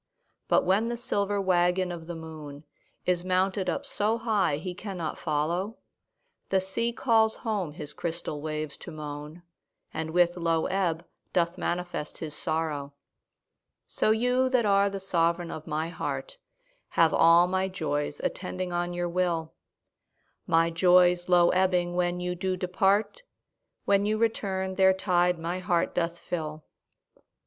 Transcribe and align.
But 0.47 0.65
when 0.65 0.89
the 0.89 0.97
silver 0.97 1.39
waggon 1.39 1.91
of 1.91 2.07
the 2.07 2.15
moon 2.15 2.63
Is 3.05 3.23
mounted 3.23 3.69
up 3.69 3.85
so 3.85 4.17
high 4.17 4.57
he 4.57 4.73
cannot 4.73 5.15
follow, 5.19 5.77
The 6.49 6.59
sea 6.59 6.91
calls 6.91 7.35
home 7.45 7.73
his 7.73 7.93
crystal 7.93 8.41
waves 8.41 8.77
to 8.77 8.89
moan, 8.89 9.43
And 9.93 10.09
with 10.09 10.37
low 10.37 10.65
ebb 10.65 11.05
doth 11.33 11.55
manifest 11.55 12.17
his 12.17 12.33
sorrow. 12.33 12.95
So 13.85 14.09
you 14.09 14.49
that 14.49 14.65
are 14.65 14.89
the 14.89 14.99
sovereign 14.99 15.51
of 15.51 15.67
my 15.67 15.89
heart 15.89 16.39
Have 16.97 17.13
all 17.13 17.45
my 17.45 17.67
joys 17.67 18.19
attending 18.23 18.73
on 18.73 18.93
your 18.95 19.07
will; 19.07 19.53
My 20.47 20.71
joys 20.71 21.29
low 21.29 21.49
ebbing 21.51 21.93
when 21.93 22.19
you 22.19 22.33
do 22.33 22.57
depart, 22.57 23.21
When 23.85 24.07
you 24.07 24.17
return 24.17 24.73
their 24.77 24.93
tide 24.95 25.37
my 25.37 25.59
heart 25.59 25.93
doth 25.93 26.17
fill. 26.17 26.63